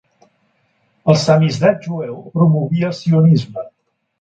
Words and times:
El 1.13 1.19
samizdat 1.25 1.85
jueu 1.91 2.17
promovia 2.39 2.89
el 2.91 2.99
sionisme. 3.03 3.71